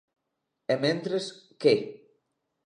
[0.73, 1.25] E mentres
[1.61, 1.75] ¿que?